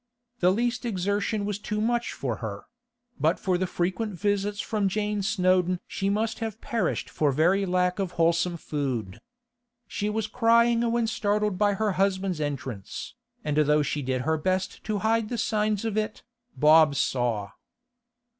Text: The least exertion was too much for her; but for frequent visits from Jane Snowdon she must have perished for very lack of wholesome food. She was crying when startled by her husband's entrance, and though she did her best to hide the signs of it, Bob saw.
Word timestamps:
The 0.39 0.49
least 0.49 0.83
exertion 0.83 1.45
was 1.45 1.59
too 1.59 1.79
much 1.79 2.11
for 2.11 2.37
her; 2.37 2.63
but 3.19 3.39
for 3.39 3.55
frequent 3.67 4.15
visits 4.19 4.59
from 4.59 4.87
Jane 4.89 5.21
Snowdon 5.21 5.79
she 5.85 6.09
must 6.09 6.39
have 6.39 6.59
perished 6.59 7.07
for 7.07 7.31
very 7.31 7.67
lack 7.67 7.99
of 7.99 8.13
wholesome 8.13 8.57
food. 8.57 9.21
She 9.87 10.09
was 10.09 10.25
crying 10.25 10.91
when 10.91 11.05
startled 11.05 11.59
by 11.59 11.75
her 11.75 11.91
husband's 12.01 12.41
entrance, 12.41 13.13
and 13.45 13.57
though 13.57 13.83
she 13.83 14.01
did 14.01 14.21
her 14.21 14.37
best 14.39 14.83
to 14.85 14.97
hide 15.05 15.29
the 15.29 15.37
signs 15.37 15.85
of 15.85 15.95
it, 15.95 16.23
Bob 16.57 16.95
saw. 16.95 17.51